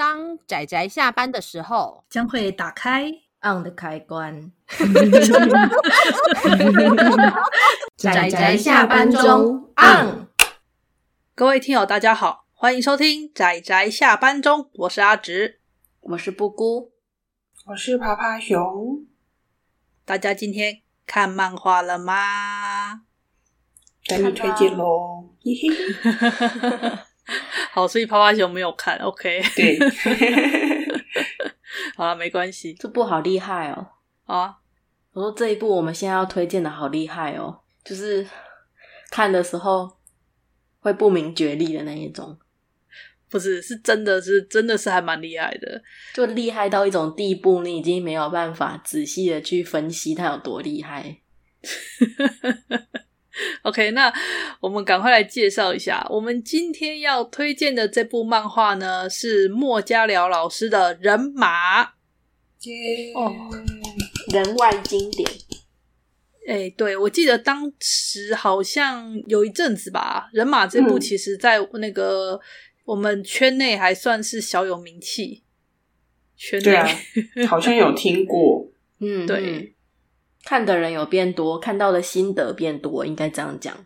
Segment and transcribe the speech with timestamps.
[0.00, 3.12] 当仔仔下班的时候，将会打开
[3.42, 4.50] on 的开关。
[7.98, 10.26] 仔仔下班中 on。
[11.34, 15.60] 各位听友，大家好，欢迎收听仔仔下班中，我是阿直，
[16.00, 16.92] 我是布姑，
[17.66, 19.04] 我是爬爬熊。
[20.06, 23.02] 大家今天看漫画了吗？
[24.08, 25.28] 给你推荐喽！
[25.44, 25.68] 嘿嘿。
[27.72, 29.42] 好，所以趴趴熊没有看，OK？
[29.54, 29.78] 对，
[31.96, 32.74] 好了，没关系。
[32.74, 33.86] 这部好厉害哦！
[34.26, 34.56] 啊，
[35.12, 38.26] 我说这一部我们现在要推荐的好厉害哦，就是
[39.10, 39.98] 看的时候
[40.80, 42.38] 会不明觉厉的那一种。
[43.28, 45.80] 不是，是真的是真的是还蛮厉害的，
[46.12, 51.20] 就厉害到一种地步，你已经没有办法仔细的去分析它有多厉害。
[53.62, 54.12] OK，那
[54.60, 61.84] 我们赶快来介绍一下，我们今天要推荐的这部漫画呢，是莫家辽老师的《人马》。
[63.14, 63.32] 哦，
[64.32, 65.30] 人外经典。
[66.46, 72.40] 哎、欸，对，我记得当时好像有一阵子吧，《人马》这部其实在那个
[72.84, 75.44] 我们圈内还算是小有名气。
[76.36, 76.88] 圈内，对啊，
[77.46, 78.70] 好像有听过。
[78.98, 79.74] 嗯，对。
[80.42, 83.76] 嗯看的人有变多，看到的心得变多，应该这样讲。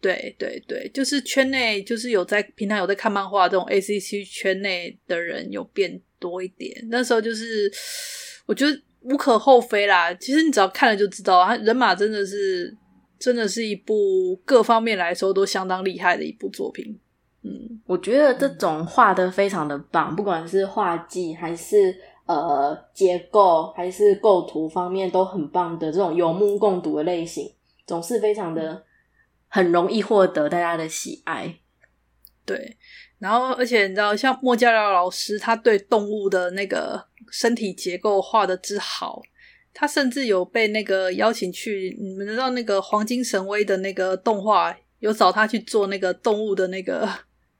[0.00, 6.76] 对对对，就是圈内，就是有在平常有在看漫画这种 ACC 圈内的人有变多一点。
[6.90, 7.72] 那时候就是
[8.44, 10.12] 我觉得无可厚非啦。
[10.14, 12.76] 其实你只要看了就知道，他人马真的是
[13.18, 16.98] 真的是一部各方面来说都相当厉害的一部作品。
[17.42, 21.94] 嗯，我觉得这种画的非常的棒，不管是画技还是。
[22.26, 27.52] 呃，结构还是构图方面都很棒的这种有目共睹的类型，
[27.86, 28.82] 总是非常的
[29.48, 31.56] 很容易获得大家的喜爱。
[32.46, 32.76] 对，
[33.18, 39.20] 然后而且你知道，像莫加辽老师，他对动物的那个身体结构画的之好，
[39.72, 47.08] 他甚至有被那个邀请去，你们知道那个黄金神威的那个动画，有找他去做那个动物的那个，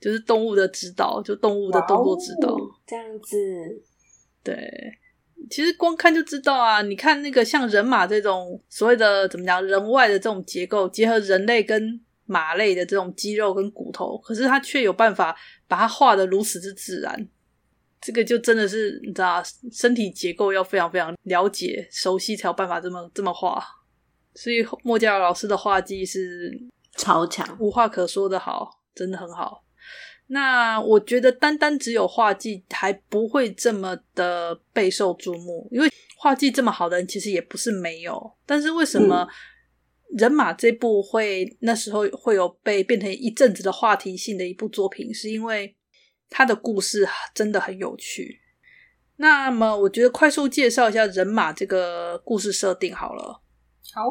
[0.00, 2.56] 就是动物的指导，就动物的动作指导，
[2.86, 3.82] 这样子。
[4.44, 4.54] 对，
[5.50, 6.82] 其实光看就知道啊！
[6.82, 15.34] 你看那个像人马这种所谓的怎么讲，人外的这种结构，结合人类跟马类的这种肌肉跟骨头，可是它却有办法
[15.66, 17.28] 把它画的如此之自然。
[18.02, 23.64] 这个就真的是你知道，身体结构要非常非常了解、熟悉，才有办法这么这么画。
[24.34, 26.52] 所以莫家辽老师的画技是
[26.98, 29.63] 超强，无话可说的好，真的很好。
[30.26, 38.32] 那我觉得单单只有画技还不会这么的备受注目，因为画技这么好的人其实也不是没有。
[38.46, 39.28] 但是为什么
[40.16, 45.76] 人马这部会那时候会有被变成一阵子的话题性的一部作品，是因为
[46.30, 48.40] 他的故事真的很有趣。
[49.16, 53.42] 那么我觉得快速介绍一下人马这个故事设定好了。
[53.92, 54.10] 好，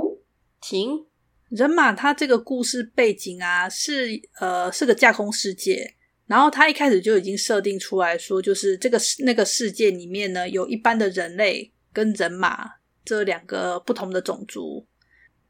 [0.62, 1.08] 请
[1.50, 5.96] 人马他这个故事背景啊，是呃是个架空世界。
[6.26, 12.70] 然后他一开始就已经设定出来说，就是这个那个世界里面呢，有一般的人类跟人马
[13.04, 14.86] 这两个不同的种族。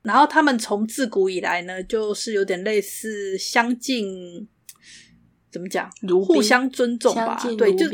[0.02, 4.48] 然后他们从自古以来呢，就是有点类似相近，
[5.50, 5.90] 怎么讲？
[6.26, 7.42] 互相尊重吧。
[7.58, 7.86] 对，就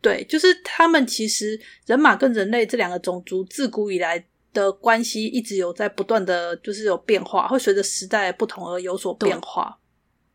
[0.00, 9.76] 对，就是他们其实人马跟人类这两个种族自古以来的关系一直有在不断的就是有变化，会随着时代不同而有所变化。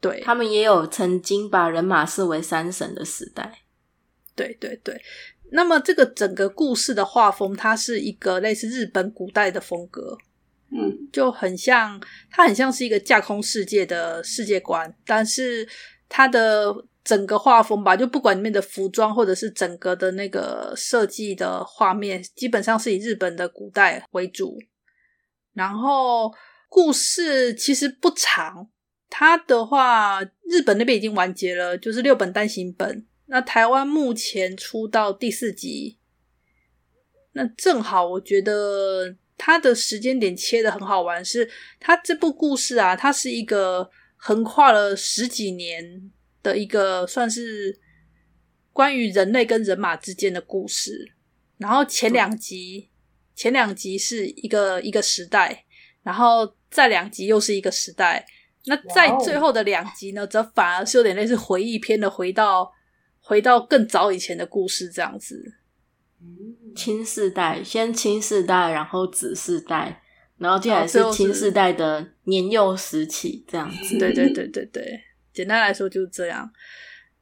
[0.01, 3.59] 对，他们也有曾经把人马视为三神的时代。
[4.35, 5.00] 对对对，
[5.51, 10.17] 那么这个整个故事的画风，它是一个类似日本古代的风格，
[10.72, 12.01] 嗯，就很像，
[12.31, 15.67] 它很像是一个架空世界的世界观，但是
[16.09, 16.73] 它的
[17.03, 24.57] 整个画风吧，就不管里面的服装或者是整个的那个设计的画面，基本上是以日本的古代为主。
[25.53, 26.34] 然后
[26.69, 28.69] 故事其实不长。
[29.13, 33.05] 他的话，日本那边已经完结了，就是六本单行本。
[33.25, 35.97] 那台湾目前出到第四集，
[37.34, 46.09] 那正好，我觉得他的时间点切的很好玩，是他这部故事啊，它是一个横跨了十几年
[46.41, 47.78] 的一个算是
[48.72, 51.13] 关于人类跟人马之间的故事。
[51.58, 52.90] 然后前两集，
[53.35, 55.66] 前两集是一个一个时代，
[56.02, 58.25] 然后再两集又是一个时代。
[58.66, 62.72] 那在最后的两集呢，则反而是有点类似回忆篇的，回到
[63.19, 65.55] 回到更早以前的故事这样子。
[66.75, 70.02] 青世代，先青世代，然后子世代，
[70.37, 73.97] 然后接下来是青世代的年幼时期这样 子。
[73.97, 75.02] 对对对对对，
[75.34, 76.52] 简单来说就是这样。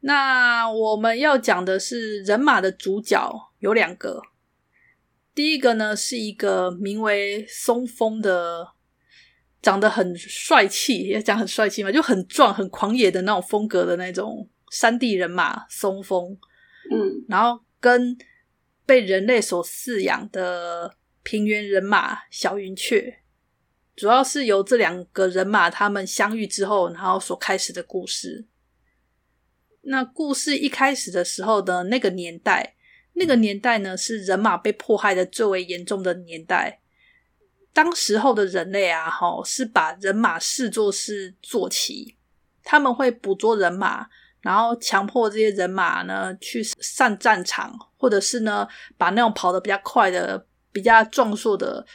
[0.02, 4.22] 那我们要讲的是人马的主角有两个，
[5.34, 8.68] 第一个呢是一个名为松风的，
[9.62, 16.38] 长得很帅气，也讲很帅气嘛，就很壮、很狂野的那种风格的那种山地人马松风，
[16.92, 18.18] 嗯，然后跟
[18.86, 23.20] 被人类所饲养的平原人马小云雀，
[23.96, 28.48] 主要是由这两个人马他们相遇之后，然后所开始的故事。
[29.82, 32.76] 那故事一开始的时候的那个年代，
[33.14, 36.79] 那个年代呢是人马被迫害的最为严重的年代。
[37.74, 42.18] 当时候的人类啊，哈，是把人马视作是坐骑，
[42.64, 44.08] 他们会捕捉人马，
[44.42, 48.68] 然后强迫这些人马呢去上战场，或者是呢
[48.98, 51.86] 把那种跑得比较快的、比较壮硕的，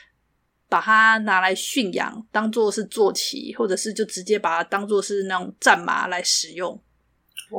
[0.69, 6.81] 把它拿来驯养，当做是坐骑，或者是就直接把它当做是那种战马来使用。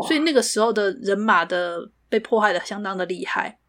[0.08, 3.60] 所以那个时候的人马的被迫害的相当的厉害，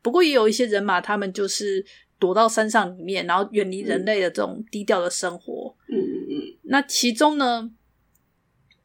[0.00, 1.84] 不过也有一些人马，他们就是
[2.20, 5.74] 躲到山上里面，然后远离人类的这种低调的生活。
[5.88, 6.58] 嗯嗯嗯。
[6.64, 7.68] 那其中呢，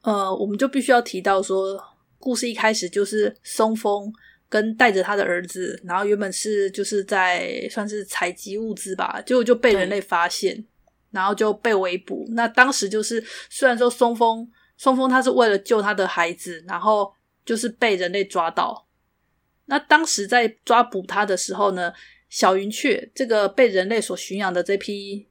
[0.01, 1.79] 呃，我们就必须要提到说，
[2.17, 4.11] 故事一开始就是松风
[4.49, 10.65] 跟带着他的儿子，然后原本是就是在算是采集物资吧，结果就被人类发现，
[11.11, 12.25] 然后就被围捕。
[12.29, 14.49] 那当时就是虽然说松风。
[14.77, 17.09] 松风他是为了救他的孩子，然后
[17.45, 18.85] 就是被人类抓到。
[19.67, 21.93] 那当时在抓捕他的时候呢，
[22.35, 25.25] 小云雀这个被人类所驯养的这批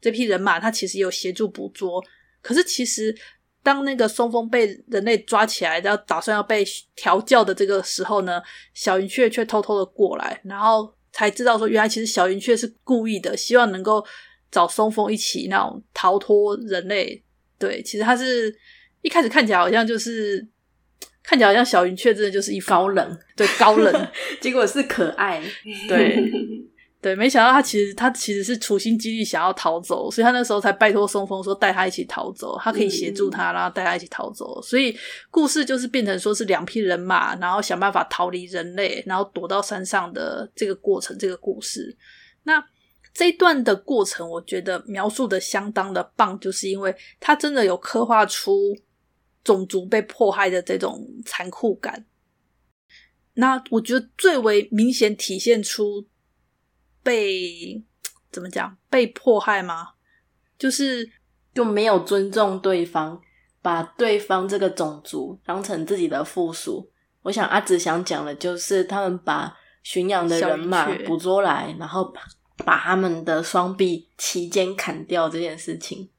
[0.00, 2.02] 这批人马，他其实有协助捕捉。
[2.42, 3.16] 可是其实
[3.62, 6.64] 当那个松风被人类抓起来，要打算要被
[6.96, 8.42] 调教的这个时候呢，
[8.74, 14.04] 小云雀却偷偷的过来，然后才知道说，原来其实小云雀是故意的，希望能够
[14.50, 17.22] 找松风一起那种逃脱人类。
[17.56, 18.52] 对，其实他是。
[19.00, 20.44] 一开始看起来好像就是
[21.28, 24.08] 看起来好像小云雀真的就是一 高冷，对高冷，
[24.40, 25.42] 结果是可爱，
[25.86, 26.32] 对
[27.02, 34.58] 对，没想到他其实他其实是处心积虑想要逃走，所以他那时候才拜托松风说带他一起逃走，他可以协助他，然后带他一起逃走。
[34.62, 34.96] 所以
[35.30, 41.94] 故事就是变成说是两批人马，然后想办法逃离人类，然后躲到山上的这个过程，这个故事。
[42.44, 42.64] 那
[43.12, 48.74] 这一段的过程，我觉得描述的相当的棒，就是因为他真的有刻画出。
[49.48, 52.04] 种族被迫害的这种残酷感，
[53.32, 56.06] 那我觉得最为明显体现出
[57.02, 57.82] 被
[58.30, 59.92] 怎么讲被迫害吗？
[60.58, 61.10] 就是
[61.54, 63.18] 就没有尊重对方，
[63.62, 66.92] 把对方这个种族当成自己的附属。
[67.22, 72.12] 我想阿紫想讲的就是他们把驯养的人马捕捉来，然后
[72.66, 76.10] 把他们的双臂齐肩砍掉这件事情。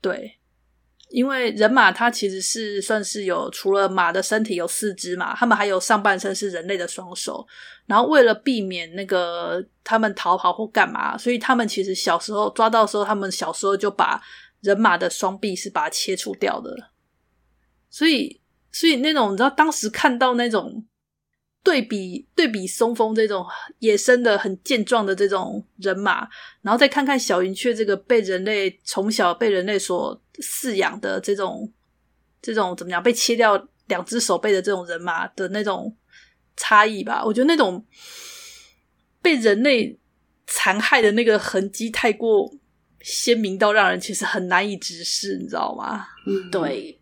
[0.00, 0.40] 对。
[1.16, 7.46] 因为人马它其实是算是有除了马的身体有四肢嘛，他们还有上半身是人类的双手。
[7.86, 14.20] 然后为了避免那个他们逃跑或干嘛，所以他们其实小时候抓到的时候，他们小时候就把
[14.60, 16.90] 人马的双臂是把它切除掉的。
[17.88, 18.38] 所以，
[18.70, 20.84] 所以那种你知道当时看到那种。
[21.66, 23.44] 对比对比松风这种
[23.80, 26.28] 野生的很健壮的这种人马，
[26.62, 31.68] 然后再看看小云雀这个被人类从小被人类所饲养的这种
[32.40, 35.92] 这种怎么样被切掉两只手背的这种人马的那种
[36.56, 37.84] 差异吧，我觉得那种
[39.20, 39.98] 被人类
[40.46, 42.48] 残害的那个痕迹太过
[43.00, 46.06] 鲜明到让人其实很难以直视，你知道吗？
[46.28, 47.00] 嗯，对，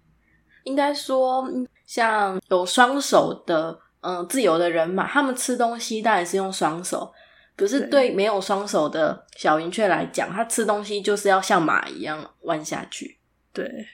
[0.63, 1.47] 应该说
[1.85, 3.84] 像有双手的。
[4.05, 7.11] 嗯，自由的人马，他们吃东西当然是用双手，
[7.57, 13.19] 可是对没有双手的小云雀来讲，它吃东西就是要像马一样弯下去。
[13.53, 13.87] 对，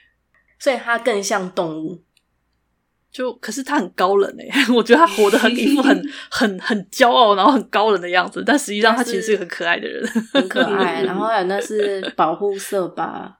[0.59, 2.03] 所以它更像动物。
[3.09, 6.01] 就可是他很高冷诶， 我觉得他活得很一副很
[6.31, 11.03] 很很骄傲，然后很高冷的样子，但实际上他其实是一个很可爱的人，很可爱。
[11.07, 13.39] 然后还有那是保护色吧？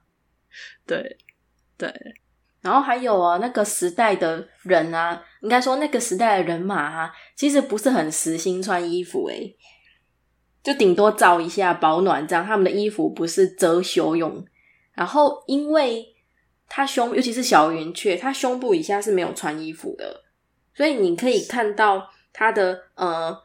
[0.86, 1.16] 对
[1.76, 1.90] 对。
[2.62, 9.56] 然后还有啊，那个时代的人啊，应该说那个时代的人马啊，其实不是很实心穿衣服诶，
[10.62, 12.46] 就顶多照一下保暖这样。
[12.46, 14.46] 他们的衣服不是遮羞用。
[14.94, 16.06] 然后因为
[16.68, 20.22] 他胸，尤其是小云雀，他胸部以下是没有穿衣服的，
[20.74, 23.42] 所以你可以看到他的呃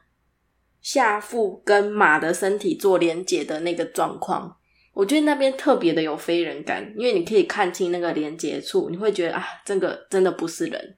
[0.80, 4.57] 下腹跟马的身体做连接的那个状况。
[4.98, 10.98] 我觉得那边特别的有非人感，因为你可以看清那个连接处，你会觉得啊，这个真的不是人。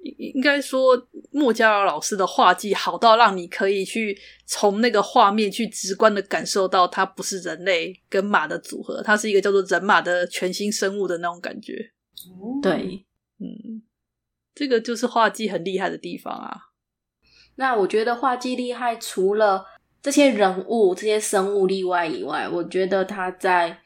[0.00, 11.92] 应该说，莫家老老师的画技好到让你可以去从那个画面去直观的感受到，它不是人类跟马的组合，它是一个叫做人马的全新生物的那种感觉。
[12.62, 13.04] 对，
[13.38, 13.82] 嗯，
[14.54, 16.56] 这个就是画技很厉害的地方啊。
[17.56, 19.66] 那我觉得画技厉害，除了
[20.06, 23.76] 这些人物、这些生物例外以外，我觉得他在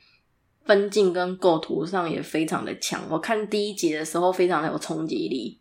[0.66, 3.00] 分镜跟构图上也非常的强。
[3.08, 5.58] 我看第一集的时候，非常的有冲击力。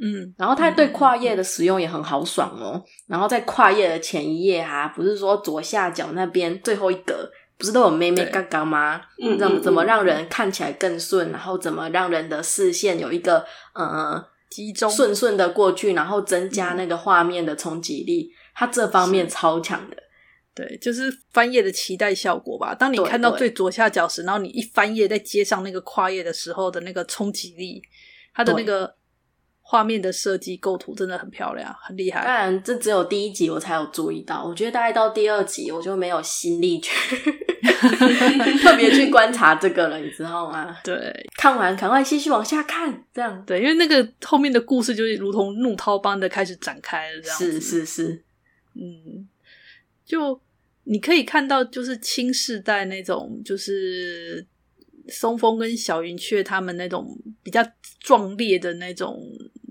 [0.00, 2.82] 嗯，然后他对跨页的使用也很豪爽哦。
[3.06, 9.00] 然后在跨页的前一页哈、啊，不是说左下角那边最后一格，不是都有妹妹嘎嘎吗？
[9.22, 11.30] 嗯，怎么怎么让人看起来更顺？
[11.30, 18.32] 然后怎么让人的视线有一个呃集中顺顺的过去，然后增加那个画面的冲击力。
[18.54, 19.96] 他这方面超强的。
[20.54, 22.74] 对，就是翻页的期待效果吧。
[22.74, 27.82] 当你看到最左下角时，然后你一翻页在接上那个跨页的时候的那个冲击力，
[28.34, 28.96] 它的那个。
[29.62, 32.24] 画面的设计构图真的很漂亮，很厉害。
[32.24, 34.42] 当然，这只有第一集我才有注意到。
[34.44, 36.90] 我觉得大概到第二集，我就没有心力去
[38.60, 40.76] 特别去观察这个了，你知道吗？
[40.82, 48.24] 对，看完赶快继续往下看，这样对，因为那个后面的故事就是如同怒涛般的开始展开了，这样是是是，
[48.80, 49.28] 嗯，
[50.04, 50.40] 就
[50.84, 54.46] 你可以看到，就是青世代那种，就是。
[55.08, 57.60] 松风跟小云雀他们那种比较
[57.98, 59.20] 壮烈的那种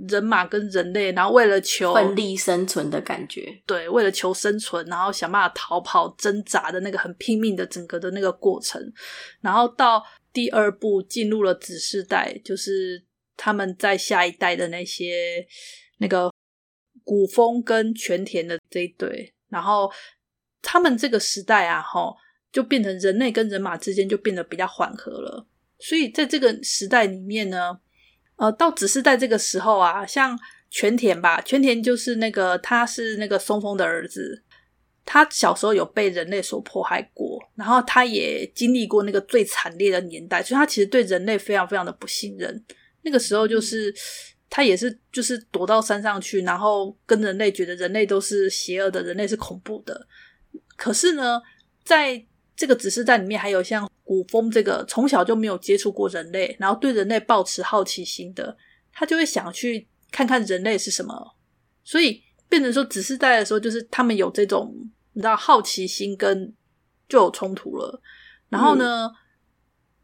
[0.09, 8.91] 人马跟人类，然后为了求奋力生存的感觉，对，为了求生存，然后想办法逃跑、挣扎的那个很拼命的整个的那个过程，
[9.39, 13.01] 然后到第二部进入了子世代，就是
[13.37, 15.47] 他们在下一代的那些
[15.99, 16.29] 那个
[17.09, 19.91] 古风跟全田的这一对，然后
[20.61, 22.15] 他们这个时代啊，齁。
[22.51, 25.45] 就变成人类跟人马之间就变得比较缓和了，
[25.77, 27.79] 所以在这个时代里面呢，
[28.37, 30.35] 呃，到只是在这个时候啊，像
[30.71, 34.43] 全田吧，全田就是那个他是那个松风的儿子，
[35.05, 42.65] 他小时候有被人类所迫害过，然后他也经历过那个最惨烈的年代，所以他其实对人类非常非常的不信任。
[43.03, 43.93] 那个时候就是
[44.49, 50.07] 他也是就是躲到山上去，然后跟人类觉得人类都是邪恶的，人类是恐怖的。
[50.75, 51.41] 可是呢，
[51.83, 52.25] 在
[52.55, 58.57] 这个子世代里面还有像古风这个从小就没有接触过人类，然后对人类抱持好奇心的，
[58.91, 61.35] 他就会想去看看人类是什么，
[61.83, 64.73] 所以变成说指示带的时候，就是他们有这种
[65.13, 66.53] 你知道好奇心跟
[67.07, 68.01] 就有冲突了，
[68.49, 69.15] 然后呢，嗯、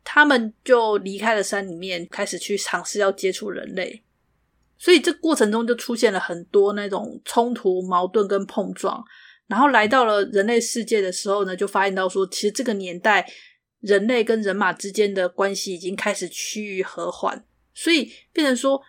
[0.04, 4.04] 他们就离开了山里面，开始去尝试要接触人类，
[4.78, 9.04] 所以这过程中就出现了很多那种冲突、矛盾跟碰撞。
[9.48, 13.28] 然后来到了人类世界的时候呢，就发现到说，其实这个年代
[13.82, 18.82] 人类跟人马之间的关系已经开始趋于和缓，所以变成说，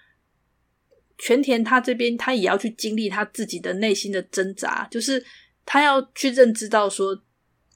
[1.19, 5.23] 全田他这边他也要去经历他自己的内心的挣扎，就是
[5.67, 7.23] 他要去认知到说，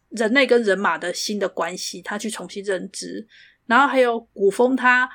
[0.08, 3.28] 人类跟人马的新的关系，他去重新认知。
[3.66, 5.08] 然后还有古风他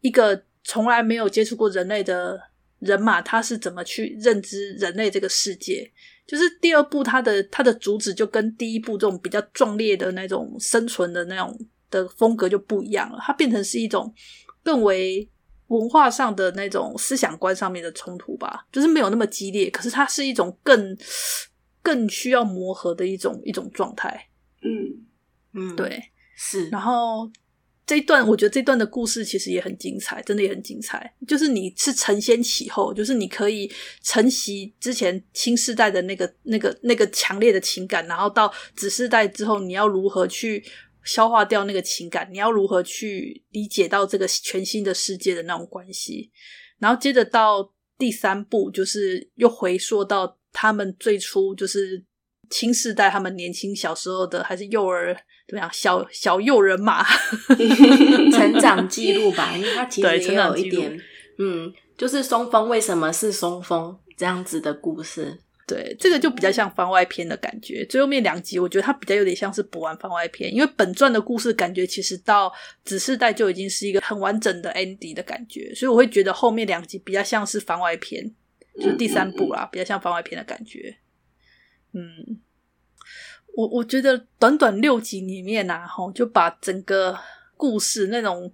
[0.00, 2.40] 一个从来没有接触过人类的
[2.78, 5.90] 人马，他是怎么去认知人类这个世界？
[6.26, 11.58] 就是第二部，它的它的主旨就跟第一部这种比较壮烈的那种生存的那种
[11.90, 14.14] 的风格就不一样了，它变成是一种
[14.62, 15.28] 更为
[15.66, 20.96] 文化上的那种思想观上面的冲突吧，就是没有那么激烈，可是它是一种更
[21.82, 24.28] 更需要磨合的一种一种状态。
[24.62, 25.04] 嗯
[25.54, 27.30] 嗯，对，是，然后。
[27.84, 31.12] 这一段我觉得这段的故事其实也很精彩，真的也很精彩。
[31.26, 33.70] 就是你是承先启后，就是你可以
[34.02, 40.64] 承袭之前青世代的那个、那个、那个强烈的情感，然后到子世代之后，你要如何去
[41.02, 42.28] 消化掉那个情感？
[42.32, 46.30] 你要如何去理解到这个全新的世界的那种关系？
[46.78, 52.04] 然后接着到第三部，就是又回溯到他们最初就是
[52.48, 55.16] 青世代，他们年轻小时候的还是幼儿。
[55.52, 55.70] 怎么样？
[55.70, 57.04] 小小诱人嘛，
[58.32, 60.98] 成长记录吧，因为它其实也有一点，
[61.36, 65.38] 嗯，就是松风为什么是松风这样子的故事。
[65.66, 67.84] 对，这个就比较像番外篇的感觉。
[67.84, 72.50] 最后面两集，我觉得它比较有点像是补完番外篇，因为本传的故事感觉其实到
[72.82, 78.34] 子世代就已经是一个很完整的 ending 的感觉，所以我会觉得后面两集比较像是番外篇，
[78.76, 80.96] 就是第三部啦，比较像番外篇的感觉。
[81.92, 82.40] 嗯。
[83.54, 87.18] 我我觉得短短六集里面啊，吼就把整个
[87.56, 88.52] 故事那种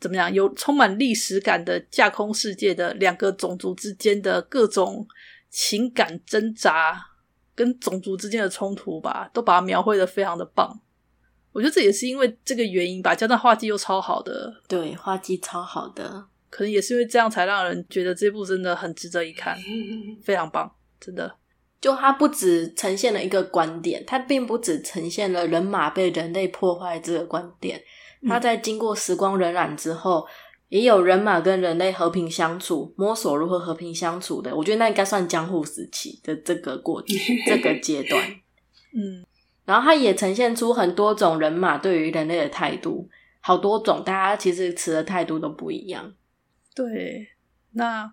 [0.00, 5.06] 怎么样，有充满历史感的架空世界的两个种族之间的各种
[5.48, 7.00] 情感挣扎，
[7.54, 10.80] 跟种族之间的冲突吧，都把它描绘的非常的棒。
[11.52, 19.56] 我觉得这也是因为这个原因吧，加上画技又超好的，对，画技超好的，可能也是因为这样才让人觉得这部真的很值得一看，
[20.22, 21.36] 非常棒，真的。
[21.82, 27.82] 就它不只呈现了一个观点，它并不只呈现了人马被人类破坏这个观点，
[28.28, 30.24] 它在经过时光荏苒之后，
[30.68, 34.54] 也有人马跟人类和平相处，摸索如何和平相处的。
[34.54, 37.02] 我觉得那应该算江户时期的这个过
[37.46, 38.24] 这个阶段。
[38.94, 39.26] 嗯，
[39.64, 43.10] 然后它也呈现出很多种人马对于人类的态度，
[43.40, 46.14] 好多种，大家其实持的态度都不一样。
[46.76, 47.26] 对，
[47.72, 48.12] 那。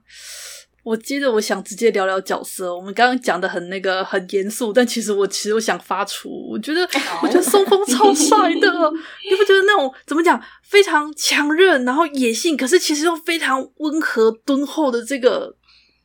[0.83, 2.75] 我接着我想直接聊聊角色。
[2.75, 6.81] 我们刚刚讲的很那个很严肃，但其实我其实我想发出，我觉得
[7.21, 8.67] 我觉得松风超帅的，
[9.29, 15.53] 你不觉得那种怎么讲非常强韧，然后野性，可是其实又非常温和敦厚的这个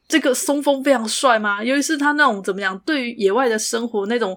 [0.08, 1.62] 这个松风非常帅吗？
[1.62, 4.36] 尤其是他那种怎么讲，对于野外的生活那种，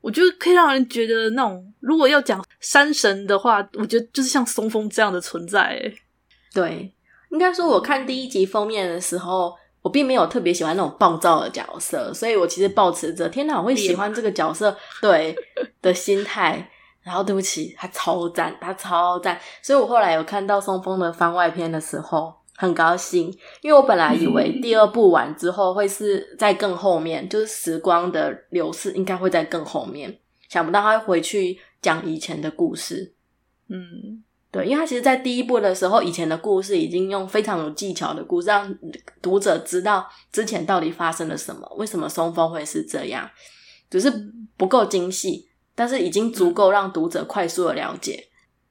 [0.00, 5.80] 我觉得可以让人觉得那种，如果要讲山神的话，我觉得就是像松风这样的存在。
[6.52, 6.92] 对，
[7.30, 9.54] 应该说我看第一集封面的时候。
[9.88, 15.34] 我并没有特别喜欢那种暴躁的角色，所以我其实抱持着“天哪，我会喜欢这个角色”对
[15.80, 16.70] 的心态。
[17.02, 19.40] 然后对不起，他超赞，他超赞。
[19.62, 30.18] 所以我后来有看到松风的番外篇的时候，很高兴，因为我本来以为第二部完之后会是在更后面，就是时光的流逝应该会在更后面，
[30.50, 33.14] 想不到他会回去讲以前的故事。
[33.70, 34.22] 嗯。
[34.50, 38.74] 对，因为他其实，在第一部的时候，以前的故事已经用非常有技巧的故事，让
[39.20, 43.30] 读者知道之前到底发生了什么，为什么松风会是这样，
[43.90, 44.10] 只是
[44.56, 48.28] 不够精细，但是已经足够让读者快速的了解。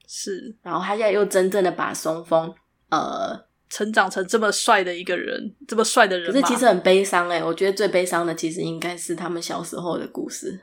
[0.08, 2.52] 是，然后他现在又真正的把松风，
[2.88, 10.60] 呃，成长成这么帅的一个人，这么帅的人，可是其实很悲伤哎，我觉得最悲伤的其实应该是他们小时候的故事。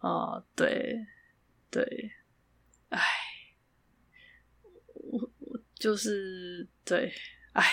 [0.00, 0.96] 哦，对，
[1.70, 2.10] 对，
[2.88, 3.02] 唉。
[5.78, 7.12] 就是对，
[7.52, 7.64] 哎，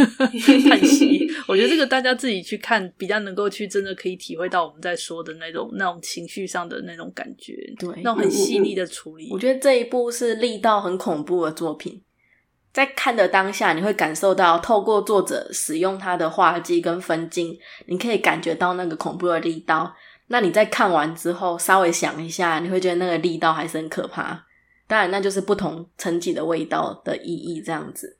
[0.68, 1.26] 叹息。
[1.48, 9.28] 我觉得这个大家自己去看，比较能够去真的可以体会到我们在说的那种那种情绪上的那种感觉，对，那种很细腻的处理。
[9.30, 12.02] 我觉得这一部是力道很恐怖的作品，
[12.72, 19.94] 在看的当下，你会感受到透过作者使用他的画技跟分镜，你可以感觉到那个恐怖的力道。
[20.28, 24.45] 那你在看完之后，稍微想一下，你会觉得那个力道还是很可怕。
[24.88, 28.18] 当然，那就是不同层级的味道的意义，这样子。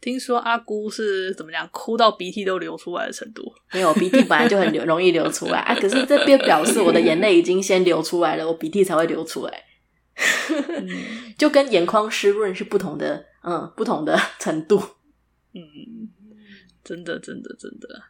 [0.00, 3.42] 听说阿姑是怎么讲，哭到鼻涕都流出来的程度？
[3.72, 5.74] 没有，鼻涕本来就很流，容易流出来啊。
[5.74, 9.64] 可是这边表示我的眼泪已经先流出来了，我鼻涕才会流出来。
[10.48, 10.88] 嗯、
[11.36, 14.80] 就跟眼眶湿润是不同的，嗯，不同的程度。
[15.52, 16.08] 嗯，
[16.84, 18.02] 真的，真的，真的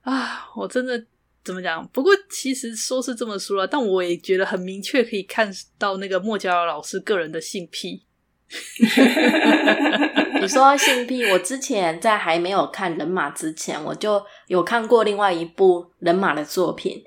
[0.00, 1.06] 啊，我真的。
[1.46, 1.86] 怎么讲？
[1.92, 8.02] 不过其实说是这么说了，但我也觉得很明确可以看到那个墨家老师个人的性癖。
[10.40, 17.02] 你说性癖，我之前在还没有看人马之前，我就有看过另外一部人马的作品，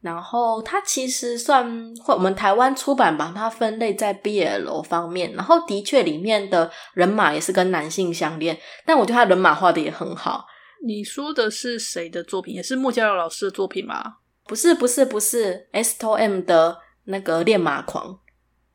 [0.00, 10.46] 然后它其实算我们台湾出版把它分类在 BL 方面，然后的确里面的人马也是跟男性相恋，但我觉得他人马画的也很好。
[10.82, 12.54] 你说的是谁的作品？
[12.54, 14.16] 也是莫家耀老师的作品吗？
[14.44, 18.14] 不是，不是，不是，S.T.O.M 的那个《恋马狂》。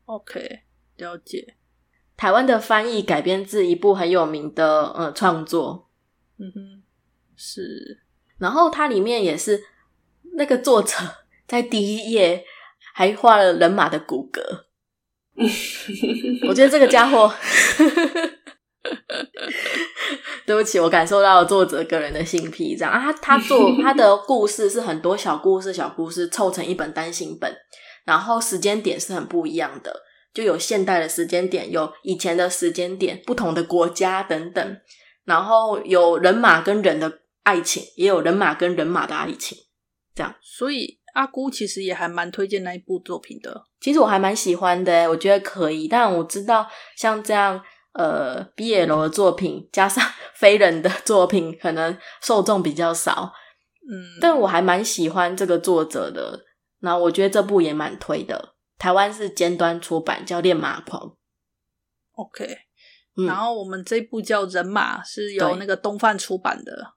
[0.06, 0.60] OK，
[0.96, 1.56] 了解。
[2.16, 5.90] 台湾的翻译改编自一部很有名的呃创作。
[6.38, 6.82] 嗯哼，
[7.36, 8.02] 是。
[8.38, 9.64] 然后它里面也是
[10.34, 10.96] 那个作者
[11.46, 12.44] 在第一页
[12.94, 14.40] 还画了人马的骨骼。
[16.48, 17.34] 我觉得这个家伙。
[20.46, 27.54] 对不起，我感受到作者个人的性癖，这样啊，他他做 他的故事是很多小故事，小故事凑成一本单行本，
[28.04, 34.80] 然后时间点是很不一样的，就有现代的时间点，有以前的时间点，不同的国家等等，
[35.24, 39.58] 然后有人马跟人的爱情，也有人马跟人马的爱情，
[40.14, 40.34] 这样。
[40.40, 43.64] 所以阿姑其实也还蛮推荐那一部作品的。
[43.80, 47.60] 其实我还蛮喜欢的，我觉得可以，但我知道像这样。
[47.96, 50.04] 呃，BL 的作品加上
[50.34, 53.32] 非人的作品，可能受众比较少。
[53.88, 56.44] 嗯，但我还蛮喜欢这个作者的。
[56.80, 58.54] 那我觉得这部也蛮推的。
[58.78, 61.02] 台湾是尖端出版，叫《恋马狂》。
[62.12, 62.46] OK，
[63.16, 66.94] 嗯，然后我们这部叫《人马》，是由那个东贩出版的，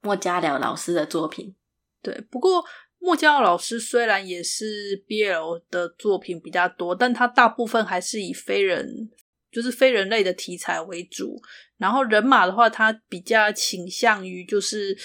[0.00, 1.56] 莫家了老师的作品。
[2.00, 2.64] 对，不过
[3.00, 9.10] 莫家了老师虽然也是 BL 的作品比较多，但他大部分还是以非人。
[9.50, 11.40] 就是非人类的题材为主，
[11.78, 14.96] 然后人马的话，它比较倾向于就是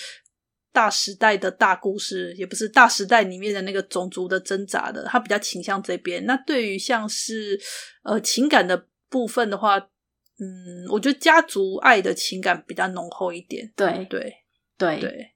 [0.71, 6.25] 大时代的大故事，也不是大时代里面的那个种族的挣扎的，它比较倾向这边。
[6.25, 7.59] 那对于像是
[8.03, 13.71] 呃情感的部分的话，嗯，我觉得家族爱的情感比较浓厚一点。
[13.75, 14.33] 对对
[14.77, 15.34] 对对，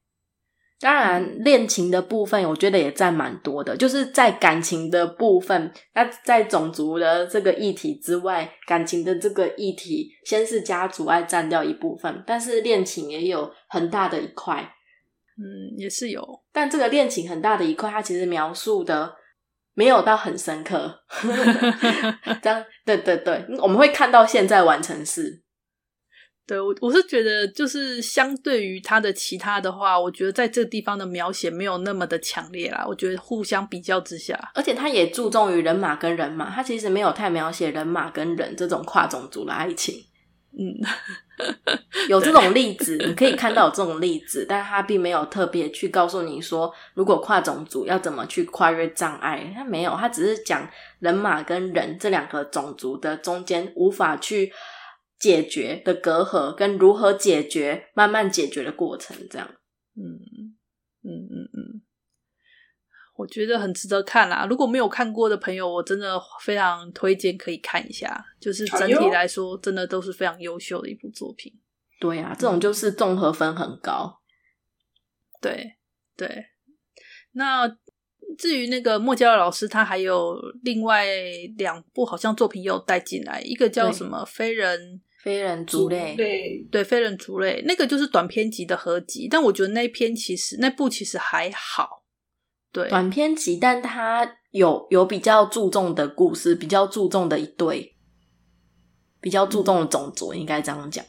[0.82, 14.72] 当然，恋情的部分我觉得也占蛮多的，就是在感情的部分，那在种族的这个议题之外，感情的这个议题先是家族爱占掉一部分，但是恋情也有很大的一块，
[15.38, 19.14] 嗯，也是有，但这个恋情很大的一块，它其实描述的
[19.74, 21.02] 没有到很深刻，
[22.42, 25.44] 这样，对对对，我们会看到现在完成式。
[26.50, 32.84] 对，我我是觉得，就是相对于他的其他的话，我觉得在这个地方的描写没有那么的强烈啦。
[32.88, 40.04] 我觉得互相比较之下，而且他也注重于人马跟人马，他其实没有太描写人马跟人这种跨种族的爱情。
[40.58, 40.74] 嗯，
[42.10, 54.52] 有这种例子，你可以看到有这种例子，但他并没有特别去告诉你说，如果跨种族要怎么去跨越障碍，他没有，他只是讲人马跟人这两个种族的中间无法去。
[55.20, 59.48] 解决的隔阂跟如何解决，慢慢解决的过程，这样，
[59.96, 60.18] 嗯
[61.04, 61.82] 嗯嗯嗯，
[63.18, 64.48] 我觉得很值得看啦。
[64.50, 68.26] 如果没有看过的朋友，我真的非常推荐可以看一下。
[68.40, 71.54] 就是整体来说，真的都是非常优秀的一部作品。
[72.00, 74.22] 对呀、啊，这种就是综合分很高。
[75.42, 75.76] 对
[76.16, 76.46] 对，
[77.34, 77.68] 那
[78.38, 81.06] 至于那个莫加尔老师，他还有另外
[81.58, 84.80] 两部好像作品也有带进来，一个叫什么《非人》。
[85.22, 92.04] 非人族类，对对，非人族类那个就是短篇集的合集，但我觉得那篇其实那部其实还好，
[92.72, 97.94] 对，短篇集，但它有有比较注重的故事，比较注重的一对，
[99.20, 101.04] 比较注重的种族，嗯、应该这样讲。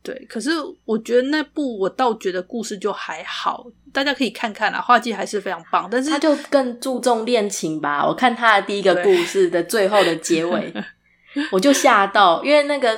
[0.00, 0.50] 对，可是
[0.84, 8.06] 我觉得那部我倒觉得故事就还好，大家可以看看啊，画技还是非常棒，但是他就更注重恋情吧。
[8.06, 10.72] 我看他的第一个故事的最后的结尾，
[11.50, 12.96] 我就吓到，因为那个。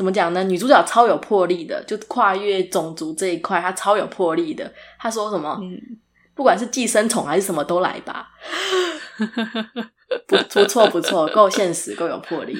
[0.00, 0.42] 怎么讲呢？
[0.44, 4.72] 女主角超有魄力的，就跨越种族这一块，她超有魄力的。
[4.98, 5.58] 她说什么？
[5.60, 5.78] 嗯，
[6.34, 8.30] 不管是寄生虫还是什么都来吧。
[10.26, 12.56] 不，不错，不错，够现实，够有魄力。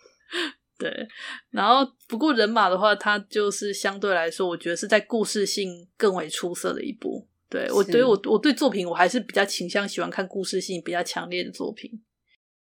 [0.80, 1.06] 对，
[1.50, 7.28] 然后不过人马的话，它就是相对来说，我觉得是在故事性更为出色的一部。
[7.50, 11.90] 对，我对我我对作品，我还是比较倾向喜欢看故事性比较强烈的作品。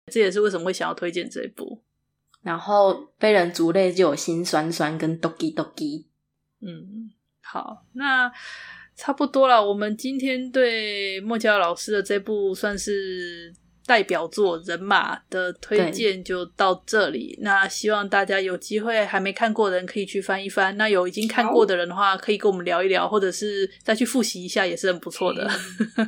[0.09, 1.83] 这也是为什么会想要推荐这一部。
[2.41, 6.05] 然后被人族类就有心酸酸跟 Doki Doki。
[6.61, 8.31] 嗯，好，那
[8.95, 9.63] 差不多了。
[9.65, 13.53] 我们今天对莫加尔老师的这部算是
[13.85, 17.37] 代表作《人马》的推荐就到这里。
[17.41, 20.77] 那希望大家有机会还没看过的人可以去翻一翻。
[20.77, 25.49] 那有已经看过的人的话，可以跟我们聊一聊，或者是再去复习一下，也是很不错的。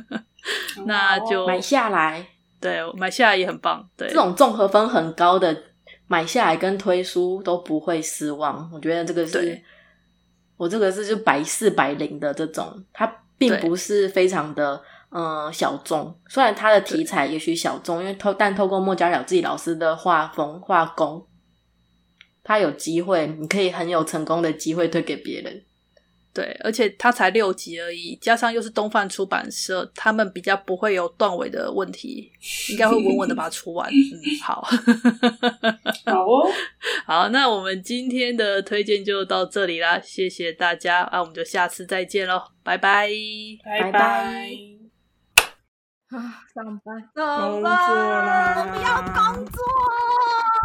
[0.86, 2.26] 那就买下来，
[2.60, 3.88] 对，买下来也很棒。
[3.96, 5.73] 对，这种综合分很高的。
[6.06, 9.62] 买下来跟推书都不会失望，我觉得这个是，
[10.56, 13.06] 我这个是就百试百灵的这种，它
[13.38, 21.26] 并不是非常的嗯、呃、小众，虽然它的题材也许小众，因为透但透过莫家了自己老师的画风画工，
[22.42, 25.64] 他有机会，你可以很有成功的机会推给别人。
[26.34, 32.28] 对，而且它才六集而已，加上又是东贩出版社，他们比较不会有断尾的问题，
[32.70, 33.88] 应该会稳稳的把它出完。
[33.88, 33.94] 嗯，
[34.42, 34.60] 好，
[36.06, 36.50] 好哦，
[37.06, 43.08] 好，那我们今天的推荐就到这里啦，谢谢大家，啊，我们就下次再见喽，拜拜，
[43.64, 44.50] 拜拜。
[46.10, 49.62] 啊，上班，上班，我们要工作，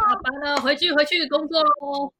[0.00, 2.12] 下班了，回去回去工作喽。